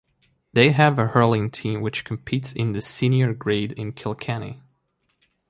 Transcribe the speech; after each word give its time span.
They 0.51 0.71
have 0.71 0.97
a 0.97 1.09
hurling 1.09 1.51
team 1.51 1.81
which 1.81 2.03
competes 2.05 2.53
in 2.53 2.73
the 2.73 2.81
Senior 2.81 3.35
grade 3.35 3.71
in 3.73 3.91
Kilkenny. 3.93 4.63